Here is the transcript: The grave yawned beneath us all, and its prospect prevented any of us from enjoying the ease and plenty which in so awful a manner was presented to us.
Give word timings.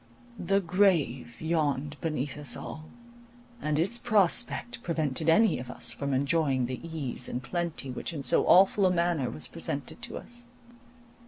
The 0.39 0.59
grave 0.61 1.39
yawned 1.39 1.95
beneath 2.01 2.35
us 2.35 2.57
all, 2.57 2.85
and 3.61 3.77
its 3.77 3.99
prospect 3.99 4.81
prevented 4.81 5.29
any 5.29 5.59
of 5.59 5.69
us 5.69 5.91
from 5.91 6.11
enjoying 6.11 6.65
the 6.65 6.79
ease 6.81 7.29
and 7.29 7.43
plenty 7.43 7.91
which 7.91 8.11
in 8.11 8.23
so 8.23 8.47
awful 8.47 8.87
a 8.87 8.91
manner 8.91 9.29
was 9.29 9.47
presented 9.47 10.01
to 10.01 10.17
us. 10.17 10.47